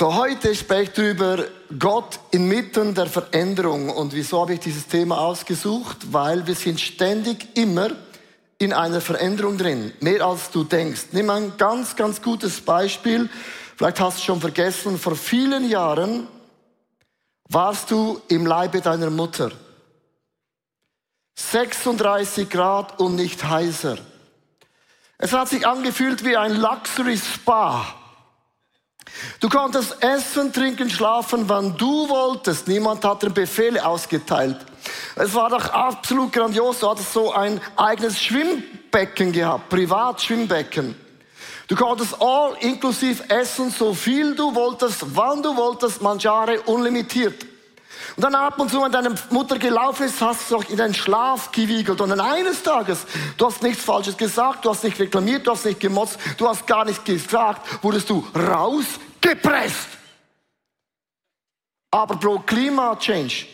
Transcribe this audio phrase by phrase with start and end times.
[0.00, 1.44] So, heute spreche ich darüber,
[1.78, 3.90] Gott inmitten der Veränderung.
[3.90, 5.98] Und wieso habe ich dieses Thema ausgesucht?
[6.10, 7.90] Weil wir sind ständig immer
[8.56, 9.92] in einer Veränderung drin.
[10.00, 11.08] Mehr als du denkst.
[11.12, 13.28] Nimm ein ganz, ganz gutes Beispiel.
[13.76, 16.28] Vielleicht hast du schon vergessen, vor vielen Jahren
[17.50, 19.52] warst du im Leibe deiner Mutter.
[21.34, 23.98] 36 Grad und nicht heißer.
[25.18, 27.99] Es hat sich angefühlt wie ein Luxury Spa.
[29.40, 32.68] Du konntest essen, trinken, schlafen, wann du wolltest.
[32.68, 34.56] Niemand hat dir Befehle ausgeteilt.
[35.16, 36.80] Es war doch absolut grandios.
[36.80, 40.94] Du hattest so ein eigenes Schwimmbecken gehabt, Privatschwimmbecken.
[41.68, 47.46] Du konntest all inklusiv essen, so viel du wolltest, wann du wolltest, mangiare unlimitiert.
[48.16, 50.94] Und dann ab und zu, wenn deine Mutter gelaufen ist, hast du doch in deinen
[50.94, 52.00] Schlaf gewiegelt.
[52.00, 53.06] Und dann eines Tages,
[53.36, 56.66] du hast nichts Falsches gesagt, du hast nicht reklamiert, du hast nicht gemotzt, du hast
[56.66, 58.26] gar nichts gesagt, wurdest du
[59.20, 59.88] rausgepresst.
[61.90, 63.46] Aber pro Klima-Change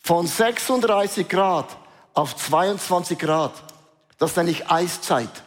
[0.00, 1.76] von 36 Grad
[2.14, 3.52] auf 22 Grad,
[4.18, 5.42] das nenne ich Eiszeit.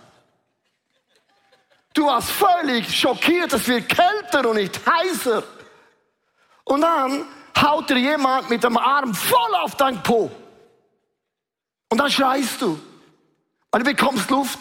[1.94, 5.44] Du warst völlig schockiert, es wird kälter und nicht heißer.
[6.64, 7.26] Und dann
[7.60, 10.32] haut dir jemand mit dem Arm voll auf dein Po.
[11.90, 12.80] Und dann schreist du.
[13.72, 14.60] Und du bekommst Luft.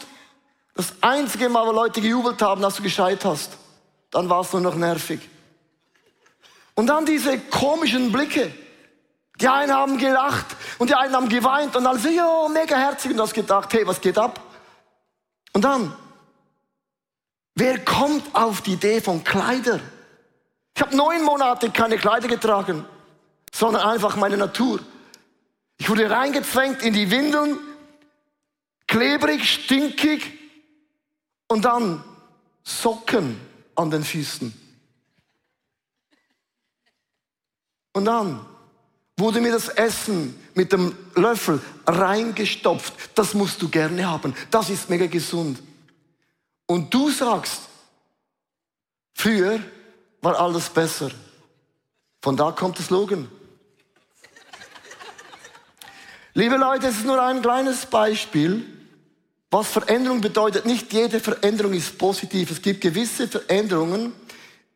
[0.74, 3.59] Das einzige Mal, wo Leute gejubelt haben, dass du gescheit hast,
[4.10, 5.20] dann warst du noch nervig.
[6.74, 8.52] Und dann diese komischen Blicke.
[9.40, 10.46] Die einen haben gelacht
[10.78, 13.72] und die einen haben geweint und alle so, ja, mega herzig und du hast gedacht,
[13.72, 14.38] hey, was geht ab?
[15.52, 15.96] Und dann,
[17.54, 19.80] wer kommt auf die Idee von Kleider?
[20.74, 22.84] Ich habe neun Monate keine Kleider getragen,
[23.52, 24.80] sondern einfach meine Natur.
[25.78, 27.58] Ich wurde reingezwängt in die Windeln,
[28.86, 30.38] klebrig, stinkig
[31.48, 32.04] und dann
[32.62, 33.40] Socken
[33.80, 34.52] an den Füßen.
[37.92, 38.44] Und dann
[39.16, 42.94] wurde mir das Essen mit dem Löffel reingestopft.
[43.14, 44.34] Das musst du gerne haben.
[44.50, 45.62] Das ist mega gesund.
[46.66, 47.62] Und du sagst,
[49.14, 49.60] früher
[50.22, 51.10] war alles besser.
[52.22, 53.28] Von da kommt das Logan.
[56.34, 58.69] Liebe Leute, es ist nur ein kleines Beispiel,
[59.50, 60.64] was Veränderung bedeutet.
[60.64, 62.50] Nicht jede Veränderung ist positiv.
[62.52, 64.12] Es gibt gewisse Veränderungen,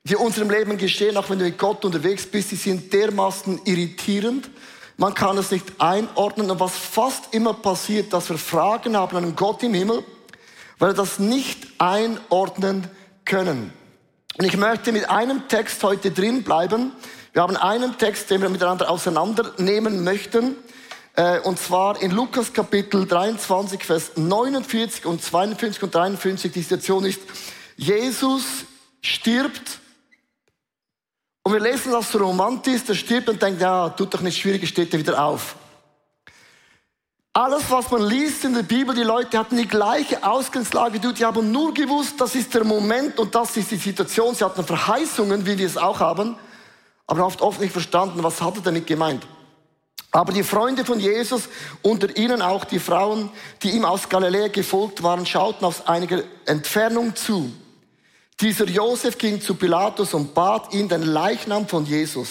[0.02, 3.60] die in unserem Leben geschehen, auch wenn du mit Gott unterwegs bist, die sind dermaßen
[3.64, 4.50] irritierend.
[4.96, 6.50] Man kann es nicht einordnen.
[6.50, 10.04] Und was fast immer passiert, dass wir Fragen haben an Gott im Himmel,
[10.78, 12.88] weil wir das nicht einordnen
[13.24, 13.72] können.
[14.36, 16.92] Und ich möchte mit einem Text heute drin bleiben.
[17.32, 20.56] Wir haben einen Text, den wir miteinander auseinandernehmen möchten.
[21.16, 26.52] Äh, und zwar in Lukas Kapitel 23, Vers 49 und 52 und 53.
[26.52, 27.20] Die Situation ist,
[27.76, 28.44] Jesus
[29.00, 29.78] stirbt.
[31.44, 34.68] Und wir lesen das so romantisch, der stirbt und denkt, ja, tut doch nicht schwierig,
[34.68, 35.56] steht er wieder auf.
[37.36, 41.50] Alles, was man liest in der Bibel, die Leute hatten die gleiche Ausgangslage, die haben
[41.50, 44.34] nur gewusst, das ist der Moment und das ist die Situation.
[44.34, 46.36] Sie hatten Verheißungen, wie wir es auch haben,
[47.06, 49.26] aber oft, oft nicht verstanden, was hat er damit gemeint.
[50.14, 51.48] Aber die Freunde von Jesus,
[51.82, 53.30] unter ihnen auch die Frauen,
[53.64, 57.52] die ihm aus Galiläa gefolgt waren, schauten aus einiger Entfernung zu.
[58.38, 62.28] Dieser Josef ging zu Pilatus und bat ihn den Leichnam von Jesus.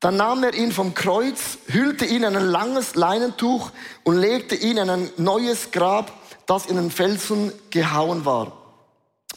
[0.00, 3.70] Dann nahm er ihn vom Kreuz, hüllte ihn in ein langes Leinentuch
[4.02, 6.10] und legte ihn in ein neues Grab,
[6.46, 8.50] das in den Felsen gehauen war.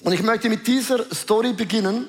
[0.01, 2.07] Und ich möchte mit dieser Story beginnen,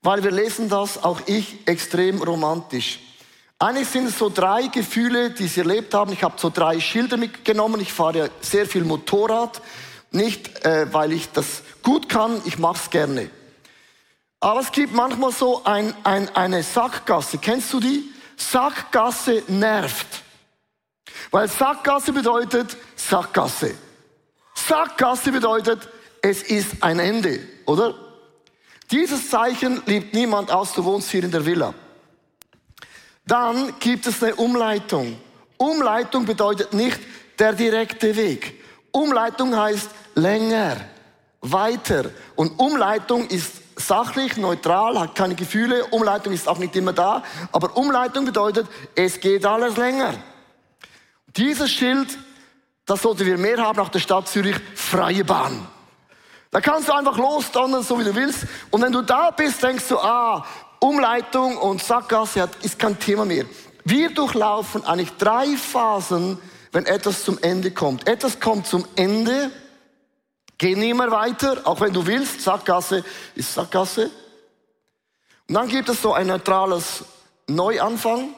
[0.00, 3.00] weil wir lesen das, auch ich, extrem romantisch.
[3.60, 6.12] Eigentlich sind es so drei Gefühle, die sie erlebt haben.
[6.12, 7.80] Ich habe so drei Schilder mitgenommen.
[7.80, 9.60] Ich fahre ja sehr viel Motorrad.
[10.12, 13.30] Nicht, äh, weil ich das gut kann, ich mache es gerne.
[14.38, 17.38] Aber es gibt manchmal so ein, ein, eine Sackgasse.
[17.38, 18.04] Kennst du die?
[18.36, 20.06] Sackgasse nervt.
[21.32, 23.74] Weil Sackgasse bedeutet Sackgasse.
[24.54, 25.88] Sackgasse bedeutet,
[26.22, 27.94] es ist ein Ende, oder?
[28.90, 31.74] Dieses Zeichen liebt niemand aus, du wohnst hier in der Villa.
[33.28, 35.20] Dann gibt es eine Umleitung.
[35.58, 36.98] Umleitung bedeutet nicht
[37.38, 38.64] der direkte Weg.
[38.90, 40.78] Umleitung heißt länger,
[41.42, 42.06] weiter.
[42.36, 45.84] Und Umleitung ist sachlich, neutral, hat keine Gefühle.
[45.90, 47.22] Umleitung ist auch nicht immer da.
[47.52, 50.14] Aber Umleitung bedeutet, es geht alles länger.
[51.36, 52.16] Dieses Schild,
[52.86, 55.66] das sollten wir mehr haben nach der Stadt Zürich, freie Bahn.
[56.50, 58.46] Da kannst du einfach losdonnern, so wie du willst.
[58.70, 60.46] Und wenn du da bist, denkst du, ah,
[60.80, 63.44] Umleitung und Sackgasse ist kein Thema mehr.
[63.84, 66.38] Wir durchlaufen eigentlich drei Phasen,
[66.72, 68.06] wenn etwas zum Ende kommt.
[68.06, 69.50] Etwas kommt zum Ende,
[70.58, 72.40] Geh nicht mehr weiter, auch wenn du willst.
[72.40, 73.04] Sackgasse
[73.36, 74.10] ist Sackgasse.
[75.48, 77.04] Und dann gibt es so ein neutrales
[77.46, 78.34] Neuanfang.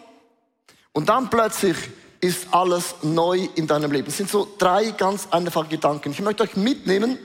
[0.92, 1.76] Und dann plötzlich
[2.20, 4.08] ist alles neu in deinem Leben.
[4.08, 6.12] Es sind so drei ganz einfache Gedanken.
[6.12, 7.18] Ich möchte euch mitnehmen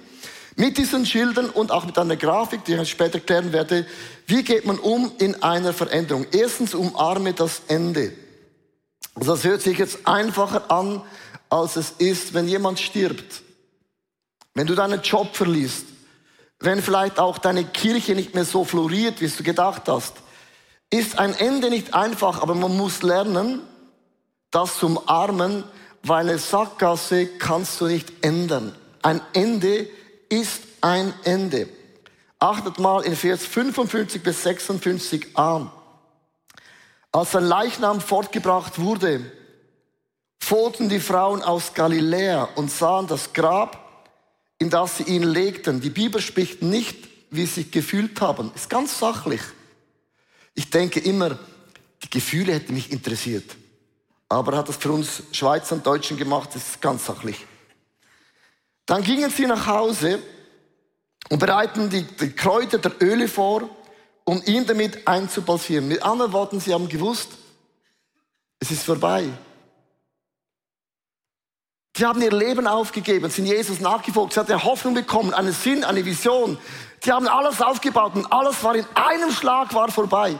[0.55, 3.85] mit diesen Schildern und auch mit einer Grafik, die ich später erklären werde.
[4.25, 6.25] Wie geht man um in einer Veränderung?
[6.31, 8.13] Erstens umarme das Ende.
[9.15, 11.01] Also das hört sich jetzt einfacher an,
[11.49, 13.43] als es ist, wenn jemand stirbt.
[14.53, 15.85] Wenn du deinen Job verliest.
[16.59, 20.15] Wenn vielleicht auch deine Kirche nicht mehr so floriert, wie du gedacht hast.
[20.89, 23.61] Ist ein Ende nicht einfach, aber man muss lernen,
[24.51, 25.65] das zu umarmen,
[26.03, 28.73] weil eine Sackgasse kannst du nicht ändern.
[29.01, 29.87] Ein Ende
[30.39, 31.69] ist ein Ende.
[32.39, 35.71] Achtet mal in Vers 55 bis 56 an.
[37.11, 39.31] Als sein Leichnam fortgebracht wurde,
[40.39, 44.11] folgten die Frauen aus Galiläa und sahen das Grab,
[44.59, 45.81] in das sie ihn legten.
[45.81, 48.51] Die Bibel spricht nicht, wie sie sich gefühlt haben.
[48.53, 49.41] Ist ganz sachlich.
[50.53, 51.39] Ich denke immer,
[52.03, 53.55] die Gefühle hätten mich interessiert.
[54.29, 57.45] Aber er hat das für uns Schweizer und Deutschen gemacht, ist ganz sachlich.
[58.85, 60.21] Dann gingen sie nach Hause
[61.29, 63.69] und bereiten die, die Kräuter der Öle vor,
[64.25, 65.87] um ihn damit einzubalsieren.
[65.87, 67.29] Mit anderen Worten, sie haben gewusst,
[68.59, 69.27] es ist vorbei.
[71.97, 76.03] Sie haben ihr Leben aufgegeben, sind Jesus nachgefolgt, sie hatten Hoffnung bekommen, einen Sinn, eine
[76.03, 76.57] Vision.
[77.01, 80.35] Sie haben alles aufgebaut und alles war in einem Schlag war vorbei.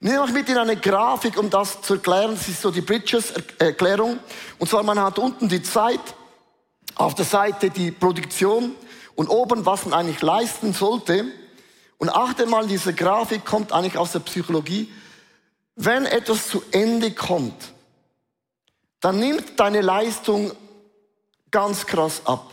[0.00, 2.34] Nehme euch mit in eine Grafik, um das zu erklären.
[2.34, 4.18] Das ist so die Bridges-Erklärung.
[4.58, 6.00] Und zwar, man hat unten die Zeit,
[6.96, 8.74] auf der Seite die Produktion
[9.14, 11.26] und oben, was man eigentlich leisten sollte.
[11.98, 14.92] Und achte mal, diese Grafik kommt eigentlich aus der Psychologie.
[15.76, 17.72] Wenn etwas zu Ende kommt,
[19.00, 20.52] dann nimmt deine Leistung
[21.50, 22.52] ganz krass ab.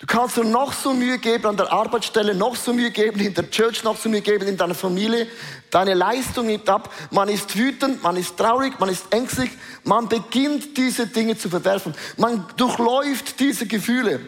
[0.00, 3.34] Du kannst dir noch so Mühe geben an der Arbeitsstelle, noch so Mühe geben in
[3.34, 5.26] der Church, noch so Mühe geben in deiner Familie.
[5.70, 6.90] Deine Leistung nimmt ab.
[7.10, 9.50] Man ist wütend, man ist traurig, man ist ängstlich.
[9.84, 11.94] Man beginnt diese Dinge zu verwerfen.
[12.16, 14.20] Man durchläuft diese Gefühle.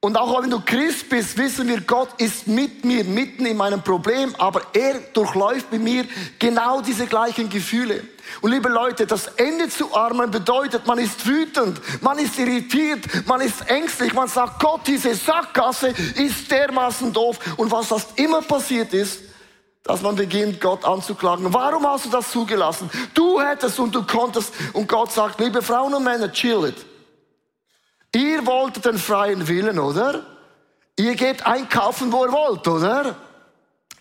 [0.00, 3.82] Und auch wenn du Christ bist, wissen wir, Gott ist mit mir, mitten in meinem
[3.82, 6.04] Problem, aber er durchläuft mit mir
[6.38, 8.04] genau diese gleichen Gefühle.
[8.40, 13.40] Und liebe Leute, das Ende zu armen bedeutet, man ist wütend, man ist irritiert, man
[13.40, 17.38] ist ängstlich, man sagt, Gott, diese Sackgasse ist dermaßen doof.
[17.56, 19.22] Und was das immer passiert ist,
[19.82, 21.52] dass man beginnt, Gott anzuklagen.
[21.54, 22.90] Warum hast du das zugelassen?
[23.14, 24.52] Du hättest und du konntest.
[24.72, 26.95] Und Gott sagt, liebe Frauen und Männer, chill it.
[28.14, 30.24] Ihr wolltet den freien Willen, oder?
[30.98, 33.16] Ihr geht einkaufen, wo ihr wollt, oder?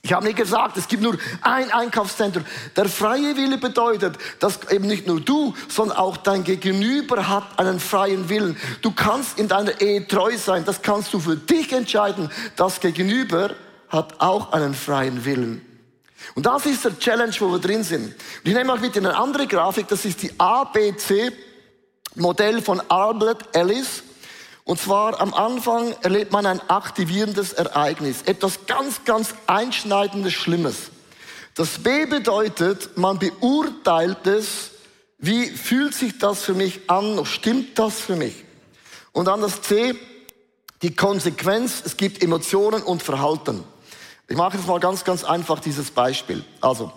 [0.06, 2.46] Ich habe nicht gesagt, es gibt nur ein Einkaufszentrum.
[2.75, 7.80] Der freie Wille bedeutet, dass eben nicht nur du, sondern auch dein Gegenüber hat einen
[7.80, 8.56] freien Willen.
[8.84, 12.30] Du kannst in deiner Ehe treu sein, das kannst du für dich entscheiden.
[12.56, 13.56] Das Gegenüber
[13.90, 15.66] hat auch einen freien Willen.
[16.36, 18.06] Und das ist der Challenge, wo wir drin sind.
[18.06, 21.31] Und ich nehme auch mit in eine andere Grafik, das ist die ABC
[22.15, 24.03] Modell von Albert Ellis.
[24.63, 30.91] Und zwar am Anfang erlebt man ein aktivierendes Ereignis, etwas ganz, ganz einschneidendes, Schlimmes.
[31.53, 34.71] Das B bedeutet, man beurteilt es,
[35.19, 38.44] wie fühlt sich das für mich an, stimmt das für mich?
[39.12, 39.95] Und dann das C,
[40.81, 43.63] die Konsequenz, es gibt Emotionen und Verhalten.
[44.27, 46.43] Ich mache jetzt mal ganz, ganz einfach dieses Beispiel.
[46.60, 46.91] Also,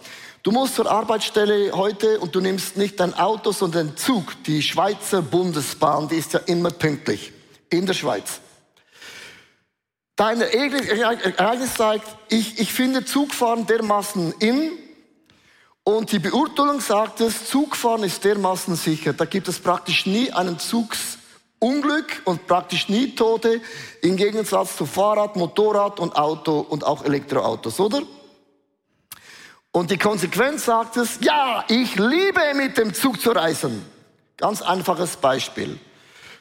[0.49, 4.43] Du musst zur Arbeitsstelle heute und du nimmst nicht dein Auto, sondern den Zug.
[4.45, 7.35] Die Schweizer Bundesbahn, die ist ja immer pünktlich
[7.69, 8.41] in der Schweiz.
[10.17, 14.71] Dein Ereignis zeigt, ich, ich finde Zugfahren dermaßen in
[15.85, 19.13] und die Beurteilung sagt es, Zugfahren ist dermaßen sicher.
[19.13, 23.61] Da gibt es praktisch nie einen Zugsunglück und praktisch nie Tote
[24.01, 28.01] im Gegensatz zu Fahrrad, Motorrad und Auto und auch Elektroautos, oder?
[29.73, 33.85] Und die Konsequenz sagt es, ja, ich liebe mit dem Zug zu reisen.
[34.37, 35.79] Ganz einfaches Beispiel.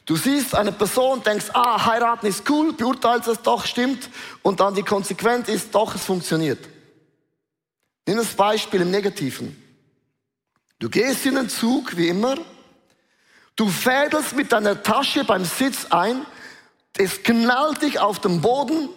[0.05, 4.09] Du siehst eine Person, denkst, ah, heiraten ist cool, beurteilst es doch, stimmt.
[4.41, 6.59] Und dann die Konsequenz ist, doch, es funktioniert.
[8.07, 9.61] Nimm das Beispiel im Negativen.
[10.79, 12.37] Du gehst in den Zug, wie immer.
[13.57, 16.25] Du fädelst mit deiner Tasche beim Sitz ein.
[16.95, 18.87] Es knallt dich auf den Boden.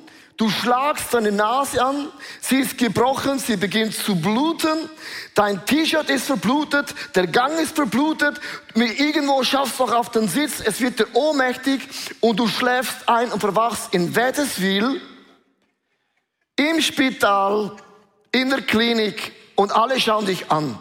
[0.40, 4.88] Du schlagst deine Nase an, sie ist gebrochen, sie beginnt zu bluten,
[5.35, 8.40] dein T-Shirt ist verblutet, der Gang ist verblutet,
[8.75, 11.87] irgendwo schaffst du noch auf den Sitz, es wird dir ohnmächtig
[12.20, 15.02] und du schläfst ein und verwachst in Wetteswil,
[16.56, 17.76] im Spital,
[18.32, 20.78] in der Klinik und alle schauen dich an.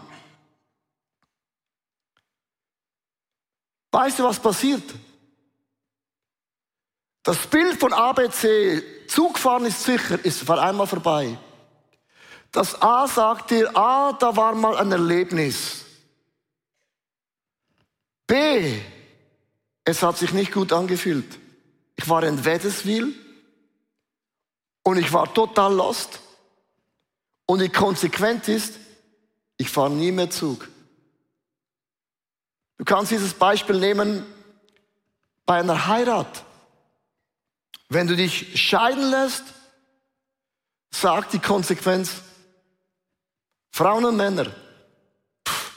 [3.92, 4.84] Weißt du, was passiert?
[7.24, 11.38] Das Bild von ABC, Zugfahren ist sicher, ist vor einmal vorbei.
[12.51, 15.84] Das A sagt dir, ah, da war mal ein Erlebnis.
[18.28, 18.80] B,
[19.84, 21.39] es hat sich nicht gut angefühlt.
[21.96, 23.16] Ich war in Weddeswil
[24.84, 26.20] und ich war total lost.
[27.48, 28.75] Und die Konsequenz ist,
[29.58, 30.70] ich fahre nie mehr Zug.
[32.78, 34.24] Du kannst dieses Beispiel nehmen
[35.48, 36.46] bei einer Heirat.
[37.89, 39.43] Wenn du dich scheiden lässt,
[40.91, 42.12] sagt die Konsequenz,
[43.72, 44.46] Frauen und Männer,
[45.48, 45.72] pff,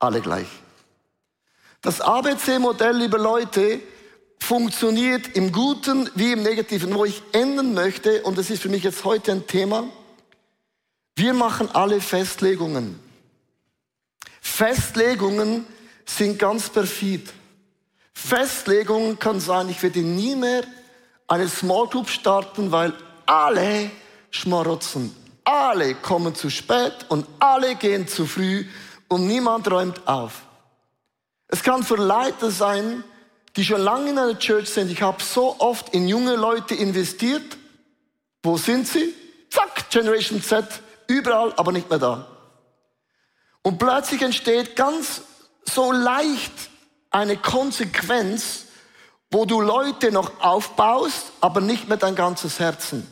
[0.00, 0.48] alle gleich.
[1.80, 3.80] Das ABC-Modell, liebe Leute,
[4.40, 6.94] funktioniert im Guten wie im Negativen.
[6.94, 9.88] Wo ich enden möchte, und das ist für mich jetzt heute ein Thema,
[11.14, 12.98] wir machen alle Festlegungen.
[14.40, 15.66] Festlegungen
[16.04, 17.32] sind ganz perfid.
[18.12, 20.64] Festlegungen kann sein, ich werde nie mehr
[21.28, 22.92] eine Small Group starten, weil
[23.26, 23.90] alle
[24.30, 25.14] schmarotzen.
[25.44, 28.66] Alle kommen zu spät und alle gehen zu früh
[29.08, 30.42] und niemand räumt auf.
[31.48, 33.04] Es kann für Leiter sein,
[33.56, 34.90] die schon lange in einer Church sind.
[34.90, 37.56] Ich habe so oft in junge Leute investiert.
[38.42, 39.14] Wo sind sie?
[39.50, 40.66] Zack, Generation Z,
[41.06, 42.26] überall, aber nicht mehr da.
[43.62, 45.22] Und plötzlich entsteht ganz
[45.64, 46.52] so leicht
[47.10, 48.64] eine Konsequenz,
[49.30, 53.06] wo du Leute noch aufbaust, aber nicht mehr dein ganzes Herzen.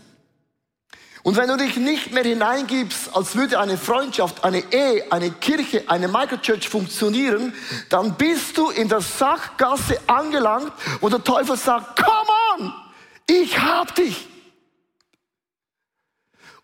[1.24, 5.84] Und wenn du dich nicht mehr hineingibst, als würde eine Freundschaft, eine Ehe, eine Kirche,
[5.86, 7.54] eine Microchurch funktionieren,
[7.90, 12.28] dann bist du in der Sackgasse angelangt, wo der Teufel sagt, come
[12.58, 12.72] on,
[13.26, 14.28] ich hab dich.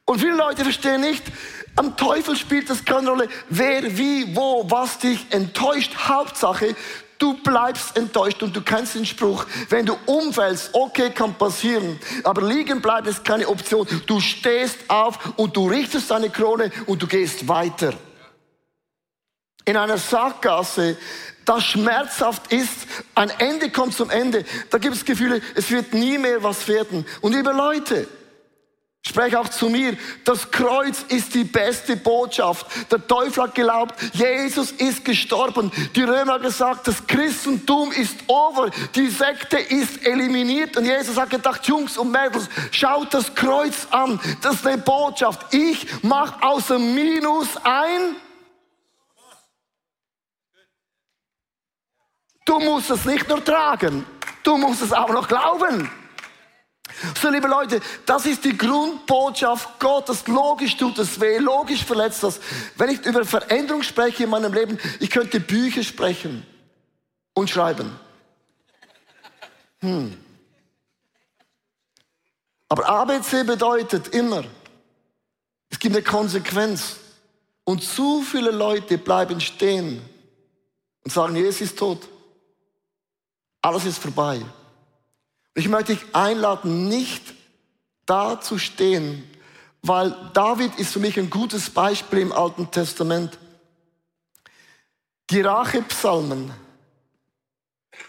[0.05, 1.23] Und viele Leute verstehen nicht,
[1.77, 5.95] am Teufel spielt das keine Rolle, wer, wie, wo, was dich enttäuscht.
[6.09, 6.75] Hauptsache,
[7.19, 12.43] Du bleibst enttäuscht und du kennst den Spruch, wenn du umfällst, okay, kann passieren, aber
[12.43, 13.87] liegen bleiben ist keine Option.
[14.07, 17.93] Du stehst auf und du richtest deine Krone und du gehst weiter.
[19.65, 20.97] In einer Sackgasse,
[21.45, 26.19] das schmerzhaft ist, ein Ende kommt zum Ende, da gibt es Gefühle, es wird nie
[26.19, 27.05] mehr was werden.
[27.21, 28.07] Und liebe Leute,
[29.07, 29.97] Spreche auch zu mir.
[30.25, 32.67] Das Kreuz ist die beste Botschaft.
[32.91, 35.73] Der Teufel hat geglaubt, Jesus ist gestorben.
[35.95, 38.71] Die Römer haben gesagt, das Christentum ist over.
[38.95, 40.77] Die Sekte ist eliminiert.
[40.77, 44.21] Und Jesus hat gedacht, Jungs und Mädels, schaut das Kreuz an.
[44.43, 45.55] Das ist eine Botschaft.
[45.55, 48.17] Ich mache aus dem Minus ein.
[52.45, 54.07] Du musst es nicht nur tragen,
[54.43, 55.91] du musst es auch noch glauben.
[57.21, 60.27] So, liebe Leute, das ist die Grundbotschaft Gottes.
[60.27, 62.41] Logisch tut es weh, logisch verletzt das.
[62.77, 66.45] Wenn ich über Veränderung spreche in meinem Leben, ich könnte Bücher sprechen
[67.35, 67.99] und schreiben.
[69.81, 70.17] Hm.
[72.69, 74.45] Aber ABC bedeutet immer,
[75.71, 76.97] es gibt eine Konsequenz.
[77.65, 80.01] Und zu viele Leute bleiben stehen
[81.05, 82.09] und sagen, Jesus ist tot.
[83.61, 84.41] Alles ist vorbei.
[85.59, 87.35] Ich möchte dich einladen, nicht
[88.07, 89.29] da zu stehen,
[89.83, 93.37] weil David ist für mich ein gutes Beispiel im Alten Testament.
[95.31, 96.53] Die Rachepsalmen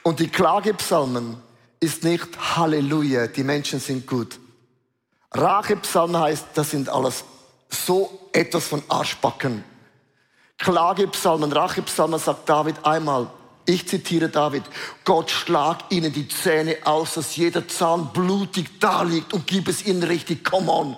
[0.03, 1.41] und die Klagepsalmen
[1.79, 4.39] ist nicht Halleluja, die Menschen sind gut.
[5.31, 7.23] Rachepsalmen heißt, das sind alles
[7.67, 9.63] so etwas von Arschbacken.
[10.59, 13.31] Klagepsalmen, Rachepsalmen sagt David einmal,
[13.69, 14.63] ich zitiere David,
[15.05, 19.85] Gott schlag ihnen die Zähne aus, dass jeder Zahn blutig da liegt und gib es
[19.85, 20.97] ihnen richtig, come on.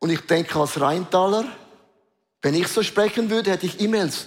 [0.00, 1.44] Und ich denke als Rheintaler,
[2.42, 4.26] wenn ich so sprechen würde, hätte ich E-Mails.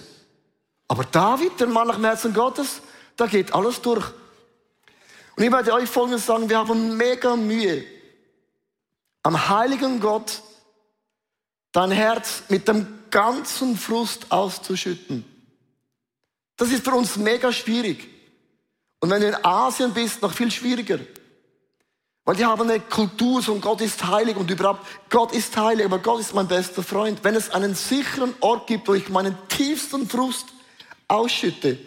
[0.88, 2.80] Aber David, der Mann nach dem Herzen Gottes,
[3.16, 4.06] da geht alles durch.
[5.36, 7.84] Und ich werde euch Folgendes sagen, wir haben mega Mühe,
[9.22, 10.42] am heiligen Gott
[11.72, 15.37] dein Herz mit dem ganzen Frust auszuschütten.
[16.58, 18.06] Das ist für uns mega schwierig.
[19.00, 20.98] Und wenn du in Asien bist, noch viel schwieriger.
[22.24, 25.98] Weil die haben eine Kultur, so Gott ist heilig und überhaupt, Gott ist heilig, aber
[25.98, 27.20] Gott ist mein bester Freund.
[27.22, 30.46] Wenn es einen sicheren Ort gibt, wo ich meinen tiefsten Frust
[31.06, 31.78] ausschütte,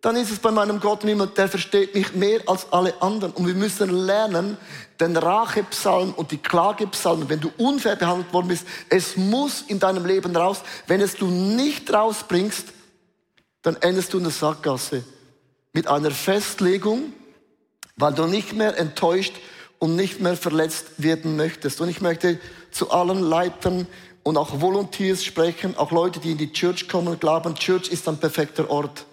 [0.00, 3.32] dann ist es bei meinem Gott Himmel, der versteht mich mehr als alle anderen.
[3.32, 4.56] Und wir müssen lernen,
[5.00, 10.04] den Rachepsalm und die Klagepsalmen, wenn du unfair behandelt worden bist, es muss in deinem
[10.04, 10.62] Leben raus.
[10.86, 12.74] Wenn es du nicht rausbringst,
[13.62, 15.04] dann endest du in der Sackgasse
[15.72, 17.12] mit einer Festlegung,
[17.96, 19.34] weil du nicht mehr enttäuscht
[19.78, 21.80] und nicht mehr verletzt werden möchtest.
[21.80, 23.86] Und ich möchte zu allen Leitern
[24.22, 28.08] und auch Volunteers sprechen, auch Leute, die in die Church kommen und glauben, Church ist
[28.08, 29.06] ein perfekter Ort.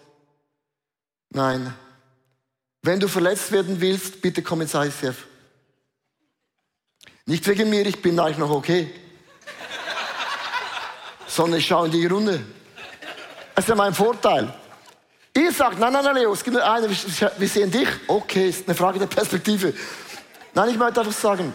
[1.29, 1.73] Nein.
[2.81, 5.25] Wenn du verletzt werden willst, bitte komm ins ICF.
[7.25, 8.89] Nicht wegen mir, ich bin eigentlich noch okay.
[11.27, 12.45] sondern ich schaue in die Runde.
[13.55, 14.53] Das ist ja mein Vorteil.
[15.35, 17.87] Ihr sagt, nein, nein, nein, Leo, es gibt nur einen, wir sehen dich.
[18.07, 19.73] Okay, ist eine Frage der Perspektive.
[20.53, 21.53] Nein, ich möchte einfach sagen,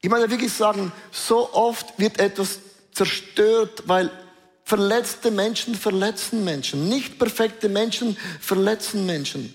[0.00, 2.58] ich möchte wirklich sagen, so oft wird etwas
[2.92, 4.10] zerstört, weil
[4.64, 6.88] verletzte Menschen verletzen Menschen.
[6.88, 9.54] Nicht perfekte Menschen verletzen Menschen.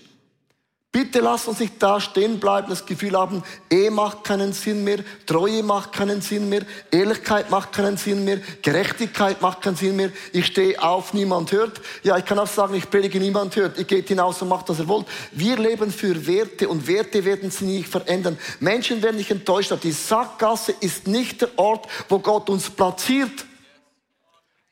[0.92, 4.98] Bitte lass uns nicht da stehen bleiben, das Gefühl haben, Ehe macht keinen Sinn mehr,
[5.24, 10.10] Treue macht keinen Sinn mehr, Ehrlichkeit macht keinen Sinn mehr, Gerechtigkeit macht keinen Sinn mehr.
[10.32, 11.80] Ich stehe auf, niemand hört.
[12.02, 13.78] Ja, ich kann auch sagen, ich predige, niemand hört.
[13.78, 15.06] Ich gehe hinaus und macht, was er wollt.
[15.30, 18.36] Wir leben für Werte und Werte werden sie nicht verändern.
[18.58, 19.72] Menschen werden nicht enttäuscht.
[19.84, 23.44] Die Sackgasse ist nicht der Ort, wo Gott uns platziert.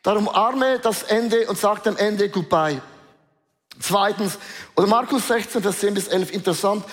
[0.02, 2.82] Darum arme das Ende und sagt am Ende Goodbye.
[3.80, 4.38] Zweitens,
[4.76, 6.84] oder Markus 16, Vers 10 bis 11, interessant.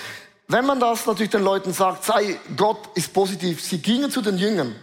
[0.48, 3.64] Wenn man das natürlich den Leuten sagt, sei Gott ist positiv.
[3.64, 4.76] Sie gingen zu den Jüngern,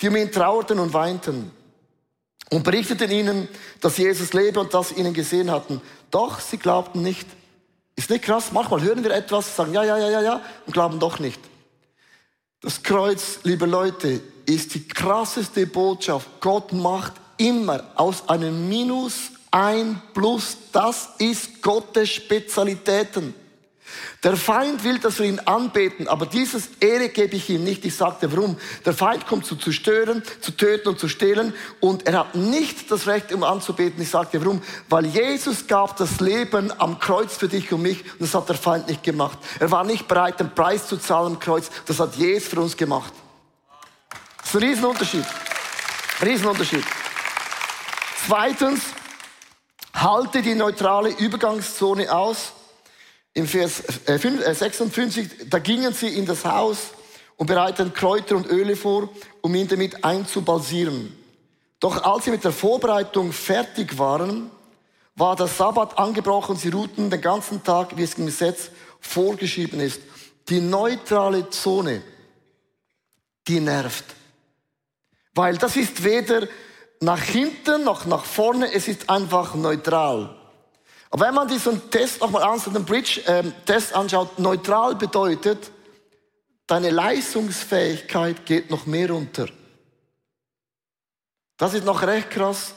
[0.00, 1.50] die um ihn trauerten und weinten
[2.50, 3.48] und berichteten ihnen,
[3.80, 5.82] dass Jesus lebe und dass sie ihn gesehen hatten.
[6.10, 7.28] Doch sie glaubten nicht.
[7.96, 8.52] Ist nicht krass?
[8.52, 11.40] Manchmal hören wir etwas, sagen ja, ja, ja, ja, ja und glauben doch nicht.
[12.62, 16.28] Das Kreuz, liebe Leute, ist die krasseste Botschaft.
[16.40, 20.56] Gott macht immer aus einem Minus ein Plus.
[20.72, 23.34] Das ist Gottes Spezialitäten.
[24.24, 27.84] Der Feind will, dass wir ihn anbeten, aber dieses Ehre gebe ich ihm nicht.
[27.84, 28.56] Ich sagte, warum?
[28.84, 33.06] Der Feind kommt zu zerstören, zu töten und zu stehlen und er hat nicht das
[33.06, 34.02] Recht, um anzubeten.
[34.02, 34.60] Ich sagte, warum?
[34.88, 38.56] Weil Jesus gab das Leben am Kreuz für dich und mich und das hat der
[38.56, 39.38] Feind nicht gemacht.
[39.60, 41.70] Er war nicht bereit, den Preis zu zahlen am Kreuz.
[41.86, 43.12] Das hat Jesus für uns gemacht.
[44.38, 45.24] Das ist ein Riesenunterschied.
[46.22, 46.84] Riesenunterschied.
[48.26, 48.80] Zweitens,
[50.02, 52.52] halte die neutrale Übergangszone aus.
[53.34, 56.78] Im Vers 56, äh, äh, da gingen sie in das Haus
[57.36, 59.08] und bereiteten Kräuter und Öle vor,
[59.42, 61.16] um ihn damit einzubalsieren.
[61.80, 64.50] Doch als sie mit der Vorbereitung fertig waren,
[65.14, 66.56] war der Sabbat angebrochen.
[66.56, 70.00] Sie ruhten den ganzen Tag, wie es im Gesetz vorgeschrieben ist.
[70.48, 72.02] Die neutrale Zone,
[73.46, 74.04] die nervt.
[75.34, 76.48] Weil das ist weder
[77.00, 80.34] nach hinten noch nach vorne, es ist einfach neutral.
[81.10, 85.70] Aber wenn man diesen Test nochmal anschaut, den Bridge-Test ähm, anschaut, neutral bedeutet,
[86.66, 89.48] deine Leistungsfähigkeit geht noch mehr runter.
[91.56, 92.74] Das ist noch recht krass,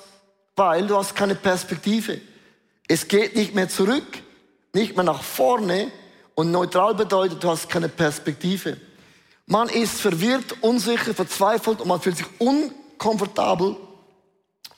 [0.56, 2.22] weil du hast keine Perspektive.
[2.88, 4.24] Es geht nicht mehr zurück,
[4.74, 5.92] nicht mehr nach vorne
[6.36, 8.78] und neutral bedeutet, du hast keine Perspektive.
[9.46, 13.76] Man ist verwirrt, unsicher, verzweifelt und man fühlt sich unkomfortabel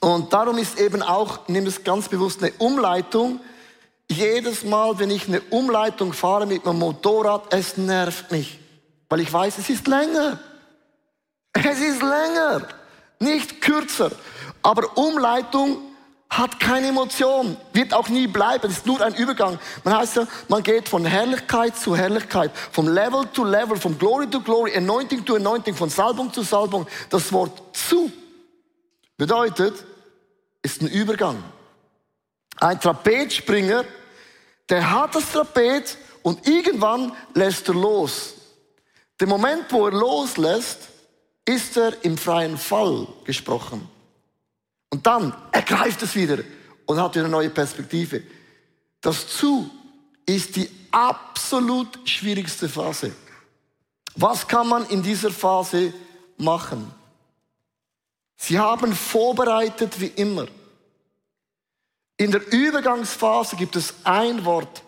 [0.04, 3.40] und darum ist eben auch, nimm es ganz bewusst, eine Umleitung.
[4.10, 8.58] Jedes Mal, wenn ich eine Umleitung fahre mit meinem Motorrad, es nervt mich.
[9.08, 10.38] Weil ich weiß, es ist länger.
[11.54, 12.68] Es ist länger,
[13.18, 14.10] nicht kürzer.
[14.60, 15.78] Aber Umleitung
[16.28, 19.58] hat keine Emotion, wird auch nie bleiben, es ist nur ein Übergang.
[19.84, 24.26] Man heißt ja, man geht von Herrlichkeit zu Herrlichkeit, vom Level to Level, vom Glory
[24.26, 26.86] to Glory, Anointing to Anointing, von Salbung zu Salbung.
[27.08, 28.12] Das Wort zu
[29.16, 29.74] bedeutet,
[30.64, 31.44] ist ein Übergang.
[32.56, 33.84] Ein Trapezspringer,
[34.68, 38.34] der hat das Trapez und irgendwann lässt er los.
[39.20, 40.88] Der Moment, wo er loslässt,
[41.44, 43.86] ist er im freien Fall gesprochen.
[44.90, 46.38] Und dann ergreift es wieder
[46.86, 48.22] und hat wieder eine neue Perspektive.
[49.00, 49.68] Das Zu
[50.24, 53.12] ist die absolut schwierigste Phase.
[54.16, 55.92] Was kann man in dieser Phase
[56.38, 56.90] machen?
[58.36, 60.46] Sie haben vorbereitet wie immer.
[62.16, 64.82] In der Übergangsphase gibt es ein Wort.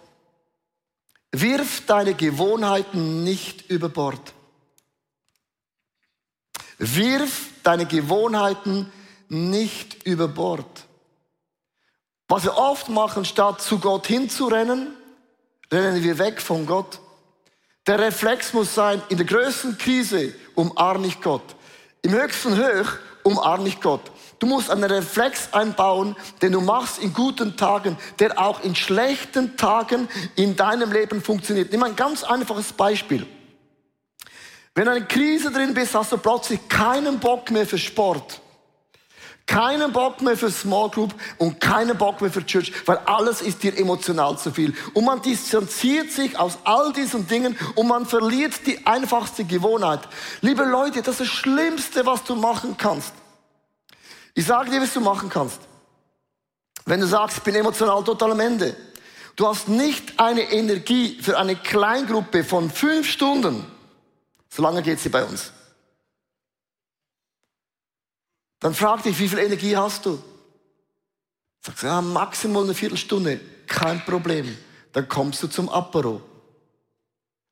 [1.32, 4.32] Wirf deine Gewohnheiten nicht über Bord.
[6.78, 8.92] Wirf deine Gewohnheiten
[9.28, 10.84] nicht über Bord.
[12.28, 14.94] Was wir oft machen, statt zu Gott hinzurennen,
[15.70, 17.00] rennen wir weg von Gott.
[17.86, 21.54] Der Reflex muss sein, in der größten Krise umarme ich Gott.
[22.02, 22.88] Im höchsten Höch
[23.26, 24.00] umarme ich Gott.
[24.38, 29.56] Du musst einen Reflex einbauen, den du machst in guten Tagen, der auch in schlechten
[29.56, 31.72] Tagen in deinem Leben funktioniert.
[31.72, 33.26] Nimm ein ganz einfaches Beispiel.
[34.74, 38.40] Wenn du in Krise drin bist, hast du plötzlich keinen Bock mehr für Sport.
[39.46, 43.62] Keinen Bock mehr für Small Group und keinen Bock mehr für Church, weil alles ist
[43.62, 44.74] dir emotional zu viel.
[44.92, 50.00] Und man distanziert sich aus all diesen Dingen und man verliert die einfachste Gewohnheit.
[50.40, 53.12] Liebe Leute, das ist das Schlimmste, was du machen kannst.
[54.34, 55.60] Ich sage dir, was du machen kannst.
[56.84, 58.76] Wenn du sagst, ich bin emotional total am Ende.
[59.36, 63.64] Du hast nicht eine Energie für eine Kleingruppe von fünf Stunden.
[64.48, 65.52] So lange geht sie bei uns.
[68.60, 70.22] Dann frag dich, wie viel Energie hast du?
[71.60, 73.40] Sagst du, ja, maximal eine Viertelstunde.
[73.66, 74.56] Kein Problem.
[74.92, 76.22] Dann kommst du zum Apero.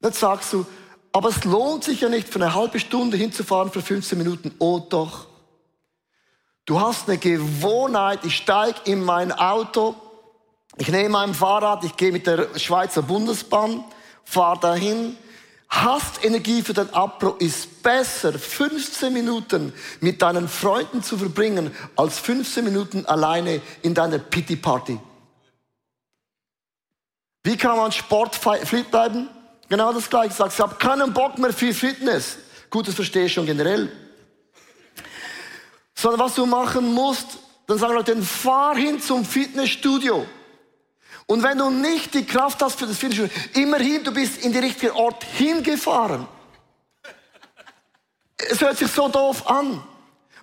[0.00, 0.66] Dann sagst du,
[1.12, 4.54] aber es lohnt sich ja nicht, für eine halbe Stunde hinzufahren für 15 Minuten.
[4.58, 5.26] Oh doch.
[6.64, 9.94] Du hast eine Gewohnheit, ich steige in mein Auto,
[10.76, 13.84] ich nehme mein Fahrrad, ich gehe mit der Schweizer Bundesbahn,
[14.24, 15.16] fahre dahin,
[15.82, 22.18] hast Energie für den Abro, ist besser, 15 Minuten mit deinen Freunden zu verbringen, als
[22.18, 24.98] 15 Minuten alleine in deiner Pity Party.
[27.42, 29.28] Wie kann man sportfit bleiben?
[29.68, 30.28] Genau das gleiche.
[30.30, 32.38] Ich sage, ich habe keinen Bock mehr für Fitness.
[32.70, 33.90] Gut, das verstehe ich schon generell
[36.04, 40.26] sondern was du machen musst, dann sagen Leute, fahr hin zum Fitnessstudio.
[41.26, 44.58] Und wenn du nicht die Kraft hast für das Fitnessstudio, immerhin, du bist in die
[44.58, 46.26] richtige Ort hingefahren.
[48.36, 49.82] Es hört sich so doof an.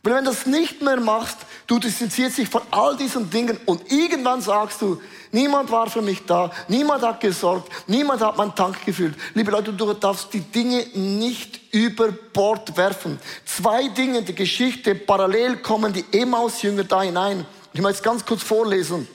[0.04, 3.91] Weil wenn du das nicht mehr machst, du distanzierst dich von all diesen Dingen und
[3.91, 5.00] irgendwann sagst du,
[5.32, 6.52] Niemand war für mich da.
[6.67, 7.72] Niemand hat gesorgt.
[7.88, 9.15] Niemand hat meinen Tank gefüllt.
[9.34, 13.17] Liebe Leute, du darfst die Dinge nicht über Bord werfen.
[13.46, 17.46] Zwei Dinge in der Geschichte parallel kommen die Emmaus-Jünger da hinein.
[17.74, 19.08] Ich möchte es ganz kurz vorlesen.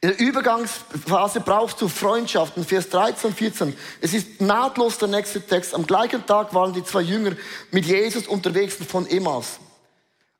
[0.00, 3.76] In der Übergangsphase brauchst du Freundschaften, Vers 13 und 14.
[4.00, 5.74] Es ist nahtlos der nächste Text.
[5.74, 7.32] Am gleichen Tag waren die zwei Jünger
[7.72, 9.58] mit Jesus unterwegs von Emmaus,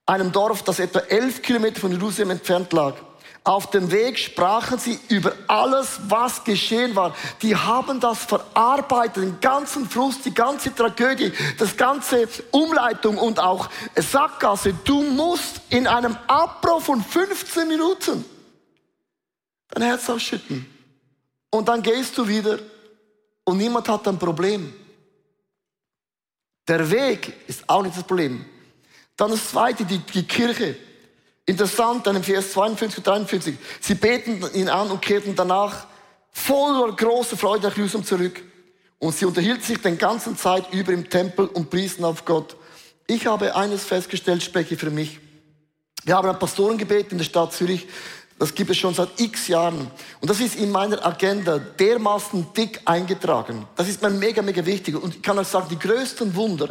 [0.07, 2.95] einem Dorf, das etwa elf Kilometer von Jerusalem entfernt lag.
[3.43, 7.17] Auf dem Weg sprachen sie über alles, was geschehen war.
[7.43, 13.69] Die haben das verarbeitet, den ganzen Frust, die ganze Tragödie, das ganze Umleitung und auch
[13.97, 14.73] Sackgasse.
[14.85, 18.25] Du musst in einem Abbruch von 15 Minuten
[19.69, 20.67] dein Herz ausschütten.
[21.51, 22.59] Und dann gehst du wieder
[23.45, 24.73] und niemand hat ein Problem.
[26.67, 28.45] Der Weg ist auch nicht das Problem.
[29.17, 30.77] Dann das zweite, die, die Kirche.
[31.47, 33.57] Interessant, dann im Vers 52 und 53.
[33.81, 35.87] Sie beten ihn an und kehrten danach
[36.31, 38.43] voller großer Freude nach Jerusalem zurück.
[38.99, 42.57] Und sie unterhielten sich den ganzen Zeit über im Tempel und priesen auf Gott.
[43.07, 45.19] Ich habe eines festgestellt, spreche für mich.
[46.05, 47.87] Wir haben ein Pastorengebet in der Stadt Zürich.
[48.39, 49.91] Das gibt es schon seit x Jahren.
[50.21, 53.67] Und das ist in meiner Agenda dermaßen dick eingetragen.
[53.75, 54.95] Das ist mir mega, mega wichtig.
[54.95, 56.69] Und ich kann euch sagen, die größten Wunder,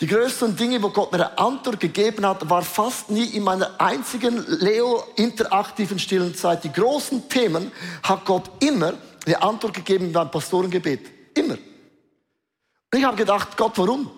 [0.00, 3.78] die größten Dinge, wo Gott mir eine Antwort gegeben hat, war fast nie in meiner
[3.78, 6.64] einzigen Leo-interaktiven stillen Zeit.
[6.64, 7.70] Die großen Themen
[8.02, 8.94] hat Gott immer
[9.26, 11.00] eine Antwort gegeben beim Pastorengebet.
[11.34, 11.54] Immer.
[11.54, 14.10] Und ich habe gedacht, Gott, warum?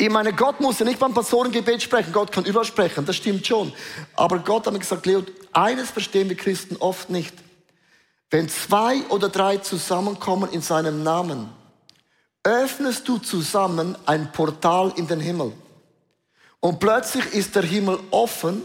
[0.00, 3.44] Ich meine, Gott muss ja nicht beim Pastorengebet sprechen, Gott kann überall sprechen, das stimmt
[3.44, 3.72] schon.
[4.14, 7.34] Aber Gott hat mir gesagt, Leo, eines verstehen wir Christen oft nicht.
[8.30, 11.48] Wenn zwei oder drei zusammenkommen in seinem Namen,
[12.44, 15.52] öffnest du zusammen ein Portal in den Himmel.
[16.60, 18.62] Und plötzlich ist der Himmel offen,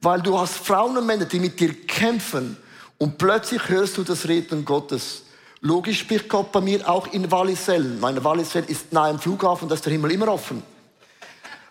[0.00, 2.56] weil du hast Frauen und Männer, die mit dir kämpfen.
[2.98, 5.23] Und plötzlich hörst du das Reden Gottes.
[5.66, 7.98] Logisch spricht Gott bei mir auch in Wallisellen.
[7.98, 10.62] Meine Wallisellen ist nahe am Flughafen, da ist der Himmel immer offen.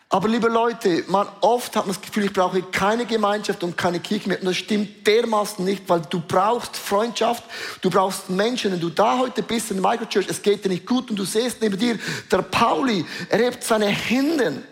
[0.09, 3.99] Aber liebe Leute, man oft hat man das Gefühl, ich brauche keine Gemeinschaft und keine
[3.99, 4.39] Kirche mehr.
[4.39, 7.43] Und das stimmt dermaßen nicht, weil du brauchst Freundschaft,
[7.81, 8.71] du brauchst Menschen.
[8.71, 11.23] Wenn du da heute bist in der Microchurch, es geht dir nicht gut und du
[11.23, 11.99] siehst neben dir,
[12.31, 14.63] der Pauli, er hebt seine Hände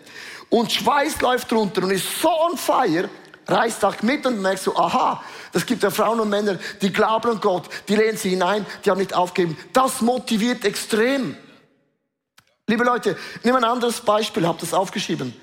[0.48, 3.08] und Schweiß läuft runter und ist so on fire,
[3.46, 7.40] auch mit und merkst so, aha, das gibt ja Frauen und Männer, die glauben an
[7.40, 9.56] Gott, die lehnen sie hinein, die haben nicht aufgegeben.
[9.72, 11.36] Das motiviert extrem.
[12.66, 15.34] Liebe Leute, nimm ein anderes Beispiel, habe das aufgeschrieben.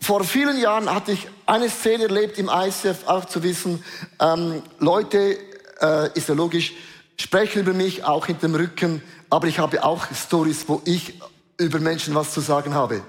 [0.00, 3.84] Vor vielen Jahren hatte ich eine Szene erlebt im ICF, auch zu wissen,
[4.18, 5.38] ähm, Leute,
[5.80, 6.72] äh, ist ja logisch,
[7.16, 11.20] sprechen über mich auch hinter dem Rücken, aber ich habe auch Stories, wo ich
[11.56, 13.02] über Menschen was zu sagen habe.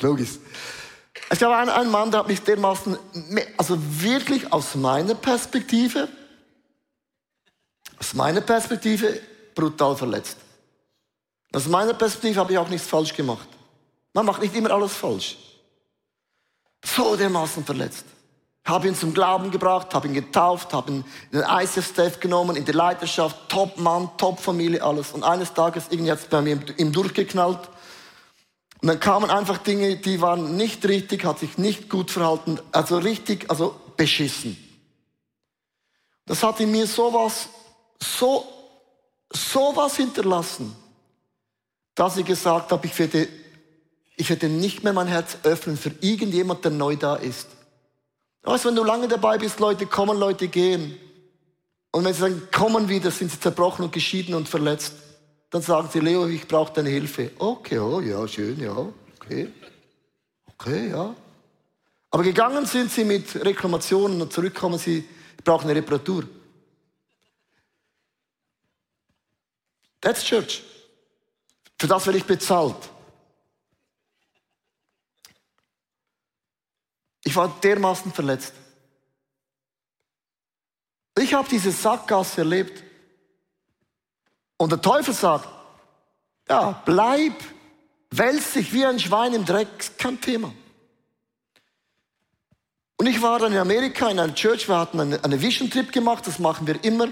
[0.00, 0.38] Logisch.
[1.32, 2.94] Es gab einen, einen Mann, der hat mich dermaßen,
[3.56, 6.06] also wirklich aus meiner Perspektive,
[7.98, 9.18] aus meiner Perspektive
[9.54, 10.36] brutal verletzt.
[11.54, 13.48] Aus meiner Perspektive habe ich auch nichts falsch gemacht.
[14.12, 15.38] Man macht nicht immer alles falsch.
[16.84, 18.04] So dermaßen verletzt.
[18.66, 22.66] Habe ihn zum Glauben gebracht, habe ihn getauft, habe ihn in den ICF-Staff genommen, in
[22.66, 25.12] die Leiterschaft, Top-Mann, Top-Familie, alles.
[25.12, 27.70] Und eines Tages irgendwie hat es bei mir ihm durchgeknallt.
[28.82, 32.98] Und dann kamen einfach Dinge, die waren nicht richtig, hat sich nicht gut verhalten, also
[32.98, 34.56] richtig, also beschissen.
[36.26, 37.48] Das hat in mir sowas,
[38.00, 38.44] so,
[39.32, 40.76] sowas hinterlassen
[41.94, 43.28] dass ich gesagt habe, ich werde,
[44.16, 47.48] ich werde nicht mehr mein Herz öffnen für irgendjemand, der neu da ist.
[48.42, 50.98] Weißt, wenn du lange dabei bist, Leute kommen, Leute gehen.
[51.92, 54.94] Und wenn sie sagen, kommen wieder, sind sie zerbrochen und geschieden und verletzt.
[55.52, 57.30] Dann sagen sie, Leo, ich brauche deine Hilfe.
[57.38, 58.74] Okay, oh ja, schön, ja,
[59.16, 59.52] okay.
[60.46, 61.14] Okay, ja.
[62.10, 65.06] Aber gegangen sind sie mit Reklamationen und zurückkommen sie,
[65.44, 66.26] brauchen eine Reparatur.
[70.00, 70.62] That's church.
[71.78, 72.88] Für das werde ich bezahlt.
[77.24, 78.54] Ich war dermaßen verletzt.
[81.18, 82.82] Ich habe diese Sackgasse erlebt.
[84.62, 85.48] Und der Teufel sagt,
[86.48, 87.32] ja, bleib,
[88.12, 90.54] wälz dich wie ein Schwein im Dreck, kein Thema.
[92.96, 95.90] Und ich war dann in Amerika in einer Church, wir hatten eine, eine Vision Trip
[95.90, 97.08] gemacht, das machen wir immer.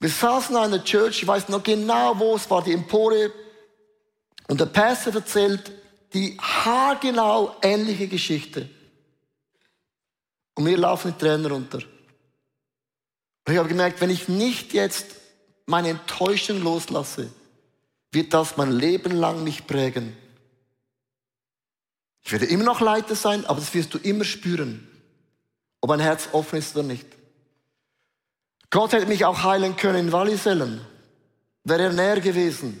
[0.00, 3.32] Wir saßen in einer Church, ich weiß noch genau wo, es war die Empore.
[4.46, 5.72] Und der Pastor erzählt
[6.12, 8.68] die haargenau ähnliche Geschichte.
[10.56, 11.78] Und mir laufen die Tränen runter.
[11.78, 15.23] Und ich habe gemerkt, wenn ich nicht jetzt
[15.66, 17.30] meine Enttäuschung loslasse,
[18.12, 20.16] wird das mein Leben lang mich prägen.
[22.22, 24.88] Ich werde immer noch Leiter sein, aber das wirst du immer spüren,
[25.80, 27.06] ob ein Herz offen ist oder nicht.
[28.70, 30.80] Gott hätte mich auch heilen können in Wallisellen.
[31.64, 32.80] Wäre er näher gewesen.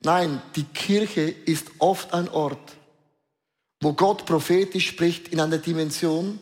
[0.00, 2.76] Nein, die Kirche ist oft ein Ort,
[3.80, 6.38] wo Gott prophetisch spricht in einer Dimension,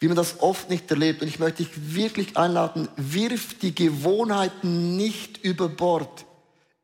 [0.00, 1.22] wie man das oft nicht erlebt.
[1.22, 6.24] Und ich möchte dich wirklich einladen, wirf die Gewohnheiten nicht über Bord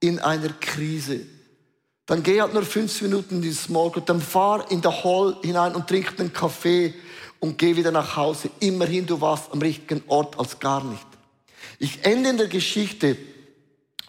[0.01, 1.21] in einer Krise.
[2.05, 5.37] Dann geh halt nur fünf Minuten in die Small Group, dann fahr in der Hall
[5.43, 6.95] hinein und trink einen Kaffee
[7.41, 8.51] und geh wieder nach Hause.
[8.61, 11.07] Immerhin, du warst am richtigen Ort als gar nicht.
[11.79, 13.17] Ich ende in der Geschichte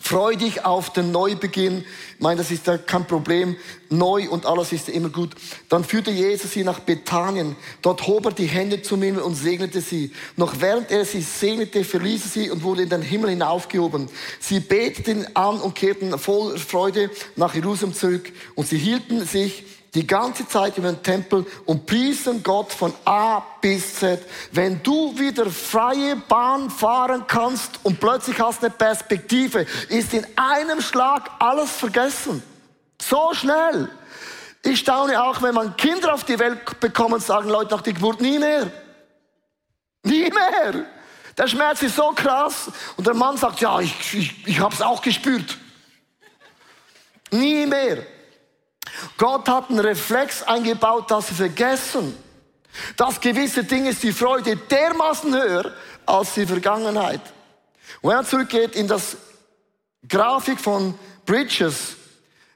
[0.08, 1.84] Freu dich auf den Neubeginn.
[2.16, 3.58] Ich meine, das ist ja kein Problem.
[3.90, 5.32] Neu und alles ist immer gut.
[5.68, 7.58] Dann führte Jesus sie nach Bethanien.
[7.82, 10.14] Dort hob er die Hände zum Himmel und segnete sie.
[10.38, 14.08] Noch während er sie segnete, verließ er sie und wurde in den Himmel hinaufgehoben.
[14.40, 18.32] Sie beteten an und kehrten voll Freude nach Jerusalem zurück.
[18.56, 23.42] Und sie hielten sich die ganze Zeit über den Tempel und priesen Gott von A
[23.62, 24.22] bis Z.
[24.52, 30.82] Wenn du wieder freie Bahn fahren kannst und plötzlich hast eine Perspektive, ist in einem
[30.82, 32.44] Schlag alles vergessen.
[33.02, 33.90] So schnell.
[34.64, 38.22] Ich staune auch, wenn man Kinder auf die Welt bekommt, sagen Leute nach der Geburt
[38.22, 38.70] nie mehr.
[40.04, 40.86] Nie mehr.
[41.38, 42.72] Der Schmerz ist so krass.
[42.98, 45.58] Und der Mann sagt, ja, ich, ich, ich habe es auch gespürt.
[47.32, 48.04] Nie mehr.
[49.18, 52.16] Gott hat einen Reflex eingebaut, dass sie vergessen,
[52.96, 55.74] dass gewisse Dinge die Freude dermaßen höher
[56.06, 57.22] als die Vergangenheit.
[58.02, 59.18] Und wenn er zurückgeht in das
[60.08, 60.94] Grafik von
[61.26, 61.96] Bridges,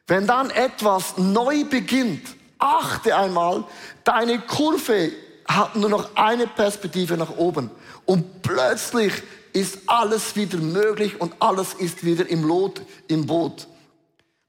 [0.07, 2.27] wenn dann etwas neu beginnt,
[2.59, 3.63] achte einmal,
[4.03, 5.11] deine Kurve
[5.47, 7.71] hat nur noch eine Perspektive nach oben.
[8.05, 9.13] Und plötzlich
[9.53, 13.67] ist alles wieder möglich und alles ist wieder im Lot, im Boot.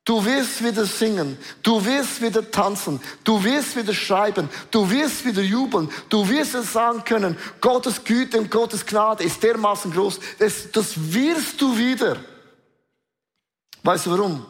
[0.04, 5.42] Du wirst wieder singen, du wirst wieder tanzen, du wirst wieder schreiben, du wirst wieder
[5.42, 10.72] jubeln, du wirst es sagen können, Gottes Güte und Gottes Gnade ist dermaßen groß, das,
[10.72, 12.16] das wirst du wieder.
[13.84, 14.44] Weißt du warum?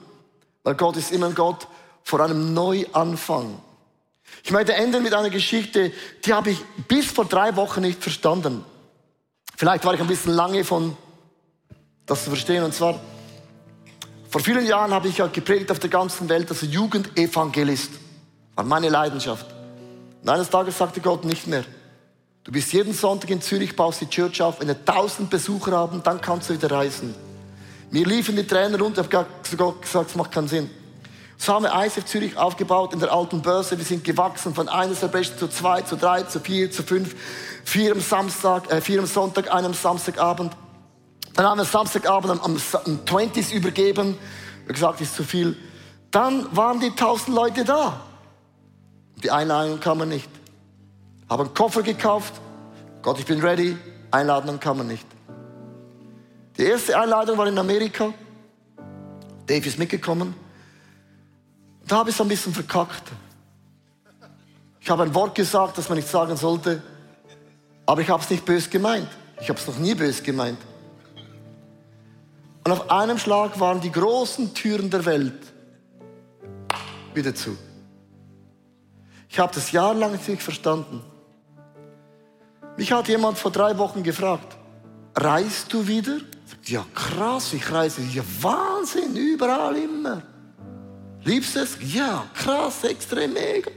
[0.63, 1.69] Weil Gott ist immer ein Gott
[2.03, 3.61] vor einem Neuanfang.
[4.45, 5.93] Ich möchte enden mit einer Geschichte,
[6.25, 8.65] die habe ich bis vor drei Wochen nicht verstanden.
[9.57, 10.97] Vielleicht war ich ein bisschen lange von
[12.07, 12.65] das zu verstehen.
[12.65, 13.01] Und zwar,
[14.33, 17.91] vor vielen Jahren habe ich ja gepredigt auf der ganzen Welt als Jugendevangelist.
[18.55, 19.45] War meine Leidenschaft.
[20.23, 21.65] Und eines Tages sagte Gott nicht mehr.
[22.43, 26.03] Du bist jeden Sonntag in Zürich, baust die Church auf, wenn wir tausend Besucher haben,
[26.03, 27.15] dann kannst du wieder reisen.
[27.91, 30.71] Mir liefen die Tränen runter, ich habe sogar gesagt, es macht keinen Sinn.
[31.37, 33.77] So haben wir ISF Zürich aufgebaut in der alten Börse.
[33.77, 37.15] Wir sind gewachsen von einer Celebration zu zwei, zu drei, zu vier, zu fünf.
[37.65, 40.53] Vier am Samstag, äh, vier am Sonntag, einem Samstagabend.
[41.35, 44.19] Dann haben wir Samstagabend am, am, am 20s übergeben.
[44.67, 45.57] Wir gesagt, ist zu viel.
[46.11, 48.01] Dann waren die tausend Leute da.
[49.23, 50.29] Die Einladung kam nicht.
[51.29, 52.35] Haben einen Koffer gekauft.
[53.01, 53.77] Gott, ich bin ready.
[54.11, 55.07] Einladung kam nicht.
[56.59, 58.13] Die erste Einladung war in Amerika.
[59.47, 60.35] Dave ist mitgekommen.
[61.87, 63.05] Da habe ich es ein bisschen verkackt.
[64.81, 66.83] Ich habe ein Wort gesagt, das man nicht sagen sollte.
[67.87, 69.09] Aber ich habe es nicht bös gemeint.
[69.41, 70.59] Ich habe es noch nie bös gemeint.
[72.65, 75.53] Und auf einem Schlag waren die großen Türen der Welt
[77.15, 77.57] wieder zu.
[79.29, 81.03] Ich habe das jahrelang nicht verstanden.
[82.77, 84.57] Mich hat jemand vor drei Wochen gefragt,
[85.15, 86.19] reist du wieder?
[86.65, 88.03] Ja, krass, ich reise.
[88.03, 90.23] Ja, Wahnsinn, überall immer.
[91.25, 91.77] Liebst es?
[91.93, 93.71] Ja, krass, extrem mega.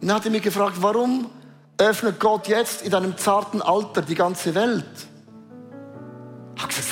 [0.00, 1.30] Dann hat er mich gefragt, warum
[1.78, 5.09] öffnet Gott jetzt in deinem zarten Alter die ganze Welt?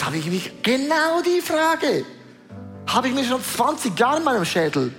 [0.09, 2.03] Habe ich mich, genau die Frage,
[2.87, 4.91] habe ich mir schon 20 Jahre in meinem Schädel.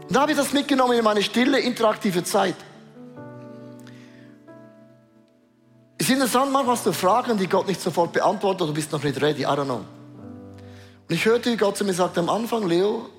[0.00, 2.56] Und da habe ich das mitgenommen in meine stille, interaktive Zeit.
[5.96, 9.04] Es ist interessant, manchmal hast du Fragen, die Gott nicht sofort beantwortet, du bist noch
[9.04, 9.84] nicht ready, I don't know.
[11.08, 13.10] Und ich hörte, wie Gott zu mir sagte am Anfang, Leo,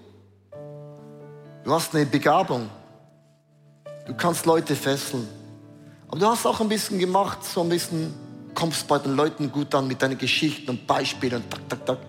[1.63, 2.69] du hast eine Begabung.
[4.06, 5.25] Du kannst Leute fesseln.
[6.10, 8.13] Aber du hast auch ein bisschen gemacht, so ein bisschen,
[8.53, 11.99] kommst bei den Leuten gut an mit deinen Geschichten und Beispielen und tak, tak, tak.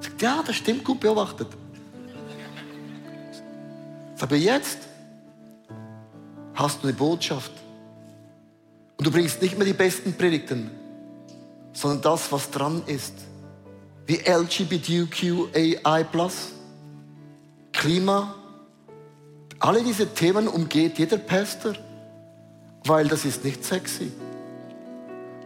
[0.00, 1.48] Sagt, ja, das stimmt, gut beobachtet.
[4.20, 4.78] Aber jetzt
[6.54, 7.52] hast du eine Botschaft.
[8.96, 10.70] Und du bringst nicht mehr die besten Predigten,
[11.72, 13.14] sondern das, was dran ist.
[14.06, 16.06] Wie LGBTQAI+,
[17.72, 18.34] Klima.
[19.58, 21.74] Alle diese Themen umgeht jeder Pastor
[22.84, 24.10] weil das ist nicht sexy.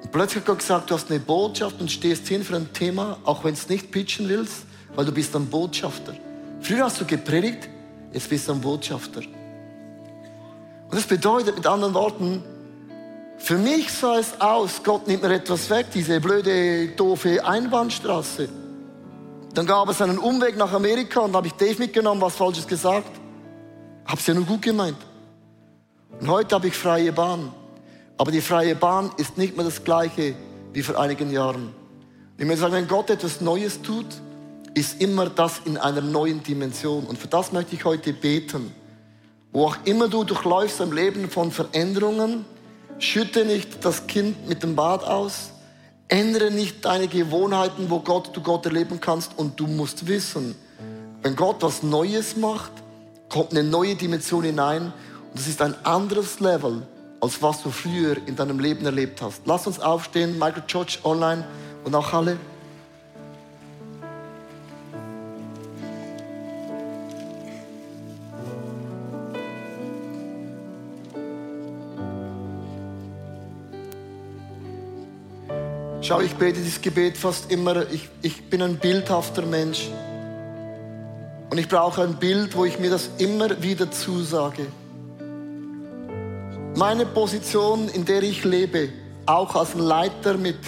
[0.07, 3.19] Und plötzlich hat Gott gesagt, du hast eine Botschaft und stehst hin für ein Thema,
[3.25, 4.65] auch wenn es nicht pitchen willst,
[4.95, 6.15] weil du bist ein Botschafter.
[6.61, 7.69] Früher hast du gepredigt,
[8.13, 9.23] jetzt bist du ein Botschafter.
[9.23, 12.45] Und das bedeutet mit anderen Worten,
[13.39, 18.49] für mich sah es aus, Gott nimmt mir etwas weg, diese blöde, doofe Einbahnstraße.
[19.55, 23.11] Dann gab es einen Umweg nach Amerika und habe ich Dave mitgenommen, was Falsches gesagt.
[24.05, 24.99] Hab's ja nur gut gemeint.
[26.21, 27.53] Und heute habe ich freie Bahn.
[28.19, 30.35] Aber die freie Bahn ist nicht mehr das gleiche
[30.73, 31.75] wie vor einigen Jahren.
[32.39, 34.07] Ich möchte sagen, wenn Gott etwas Neues tut,
[34.75, 37.05] ist immer das in einer neuen Dimension.
[37.05, 38.73] Und für das möchte ich heute beten.
[39.53, 42.45] Wo auch immer du durchläufst im Leben von Veränderungen,
[42.99, 45.51] schütte nicht das Kind mit dem Bad aus,
[46.09, 49.33] ändere nicht deine Gewohnheiten, wo Gott, du Gott erleben kannst.
[49.39, 50.55] Und du musst wissen,
[51.23, 52.73] wenn Gott was Neues macht,
[53.29, 54.93] kommt eine neue Dimension hinein
[55.37, 56.83] das ist ein anderes Level,
[57.21, 59.43] als was du früher in deinem Leben erlebt hast.
[59.47, 61.45] Lass uns aufstehen, Michael George online
[61.85, 62.37] und auch alle.
[76.03, 77.91] Schau, ich bete dieses Gebet fast immer.
[77.91, 79.89] Ich, ich bin ein bildhafter Mensch.
[81.51, 84.67] Und ich brauche ein Bild, wo ich mir das immer wieder zusage
[86.77, 88.91] meine Position, in der ich lebe,
[89.25, 90.59] auch als Leiter mit,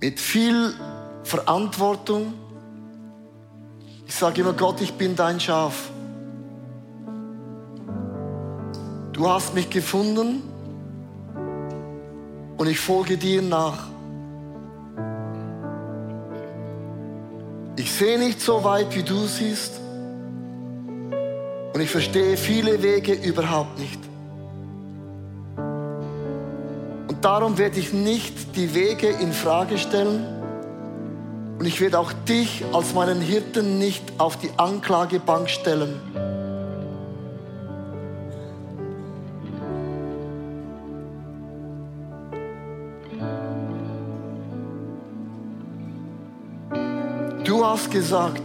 [0.00, 0.72] mit viel
[1.24, 2.32] Verantwortung.
[4.06, 5.90] Ich sage immer, Gott, ich bin dein Schaf.
[9.12, 10.42] Du hast mich gefunden
[12.56, 13.88] und ich folge dir nach.
[17.76, 19.80] Ich sehe nicht so weit, wie du siehst
[21.74, 24.05] und ich verstehe viele Wege überhaupt nicht.
[27.26, 30.24] Darum werde ich nicht die Wege in Frage stellen
[31.58, 36.00] und ich werde auch dich als meinen Hirten nicht auf die Anklagebank stellen.
[47.42, 48.42] Du hast gesagt,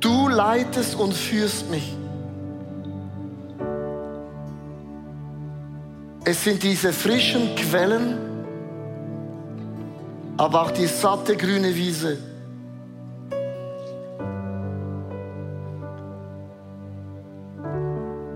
[0.00, 1.96] du leitest und führst mich.
[6.28, 8.18] Es sind diese frischen Quellen,
[10.36, 12.18] aber auch die satte grüne Wiese.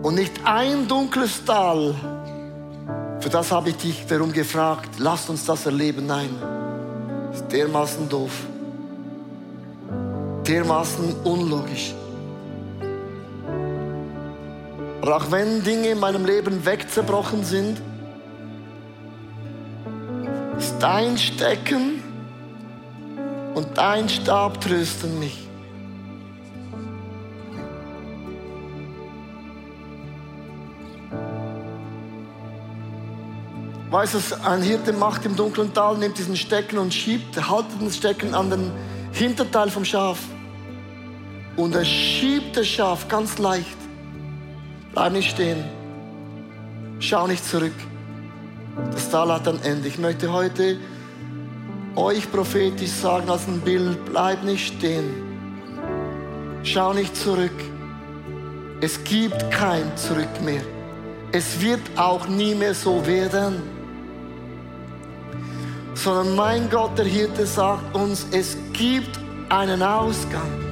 [0.05, 1.96] Und nicht ein dunkles Tal.
[3.18, 4.90] Für das habe ich dich darum gefragt.
[4.98, 6.07] Lass uns das erleben.
[6.07, 6.31] Nein,
[7.33, 8.46] ist dermaßen doof.
[10.46, 11.92] Dermaßen unlogisch.
[15.03, 17.81] Aber auch wenn Dinge in meinem Leben wegzerbrochen sind,
[20.59, 22.03] ist dein Stecken
[23.55, 25.47] und dein Stab trösten mich.
[33.91, 37.90] Weißt du, ein Hirte macht im dunklen Tal, nimmt diesen Stecken und schiebt, haltet den
[37.90, 38.71] Stecken an den
[39.13, 40.19] Hinterteil vom Schaf.
[41.57, 43.79] Und er schiebt das Schaf ganz leicht
[45.01, 45.65] Bleib nicht stehen.
[46.98, 47.73] Schau nicht zurück.
[48.92, 49.88] Das Tal hat ein Ende.
[49.88, 50.77] Ich möchte heute
[51.96, 55.09] euch prophetisch sagen als ein Bild, bleib nicht stehen.
[56.65, 57.59] Schau nicht zurück.
[58.83, 60.61] Es gibt kein Zurück mehr.
[61.33, 63.63] Es wird auch nie mehr so werden.
[65.94, 70.69] Sondern mein Gott, der Hirte, sagt uns, es gibt einen Ausgang.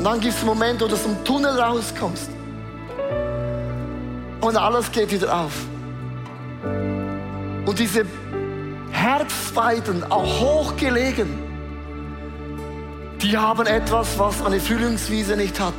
[0.00, 2.30] Und dann gibt es Momente, wo du aus dem Tunnel rauskommst.
[4.40, 5.52] Und alles geht wieder auf.
[7.66, 8.06] Und diese
[8.92, 11.50] Herbstweiden, auch hochgelegen,
[13.22, 15.74] Die haben etwas, was eine Frühlingswiese nicht hat.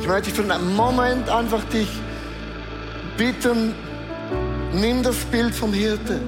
[0.00, 1.88] Ich möchte für einen Moment einfach dich
[3.16, 3.74] bitten,
[4.72, 6.20] nimm das Bild vom Hirte.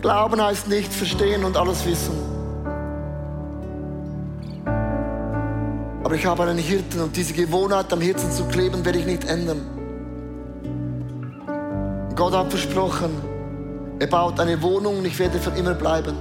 [0.00, 2.14] Glauben heißt nicht verstehen und alles wissen.
[6.02, 9.24] Aber ich habe einen Hirten und diese Gewohnheit am Hirten zu kleben werde ich nicht
[9.24, 9.60] ändern.
[12.16, 13.10] Gott hat versprochen,
[13.98, 16.16] er baut eine Wohnung und ich werde für immer bleiben.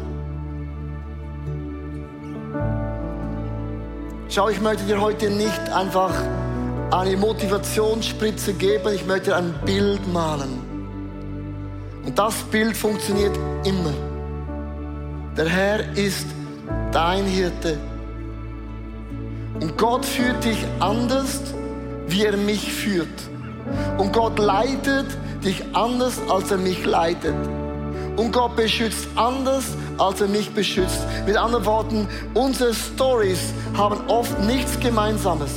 [4.30, 6.14] Schau, ich möchte dir heute nicht einfach
[6.92, 10.60] eine Motivationsspritze geben, ich möchte ein Bild malen.
[12.06, 13.94] Und das Bild funktioniert immer.
[15.38, 16.28] Der Herr ist
[16.92, 17.78] dein Hirte.
[19.60, 21.40] Und Gott führt dich anders,
[22.08, 23.08] wie er mich führt.
[23.98, 25.06] Und Gott leitet
[25.44, 27.36] dich anders, als er mich leitet.
[28.18, 29.64] Und Gott beschützt anders,
[29.98, 31.00] als er mich beschützt.
[31.26, 35.52] Mit anderen Worten, unsere Stories haben oft nichts Gemeinsames,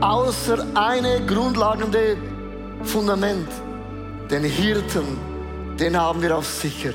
[0.00, 2.16] außer eine grundlegende
[2.82, 3.48] Fundament.
[4.30, 5.18] Den Hirten,
[5.78, 6.92] den haben wir auf sicher.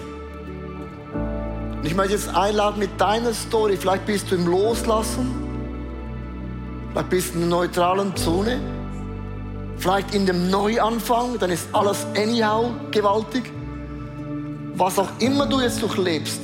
[1.78, 3.78] Und ich möchte jetzt einladen mit deiner Story.
[3.78, 5.32] Vielleicht bist du im Loslassen,
[6.92, 8.60] vielleicht bist du in einer neutralen Zone,
[9.78, 13.52] vielleicht in dem Neuanfang, dann ist alles anyhow gewaltig
[14.76, 16.42] was auch immer du jetzt durchlebst,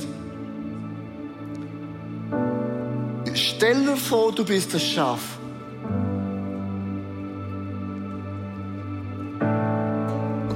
[3.34, 5.20] stell dir vor, du bist das Schaf.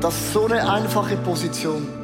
[0.05, 2.04] Das ist so eine einfache Position.